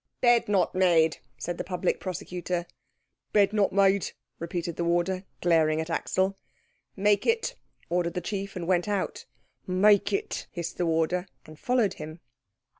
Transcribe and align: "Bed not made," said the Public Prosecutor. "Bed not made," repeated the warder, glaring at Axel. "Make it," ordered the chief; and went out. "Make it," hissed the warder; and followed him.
"Bed 0.19 0.49
not 0.49 0.73
made," 0.73 1.17
said 1.37 1.59
the 1.59 1.63
Public 1.63 1.99
Prosecutor. 1.99 2.65
"Bed 3.33 3.53
not 3.53 3.71
made," 3.71 4.13
repeated 4.39 4.75
the 4.75 4.83
warder, 4.83 5.25
glaring 5.41 5.79
at 5.79 5.91
Axel. 5.91 6.39
"Make 6.95 7.27
it," 7.27 7.53
ordered 7.87 8.15
the 8.15 8.19
chief; 8.21 8.55
and 8.55 8.65
went 8.65 8.87
out. 8.87 9.25
"Make 9.67 10.11
it," 10.11 10.47
hissed 10.49 10.77
the 10.79 10.87
warder; 10.87 11.27
and 11.45 11.59
followed 11.59 11.93
him. 11.93 12.19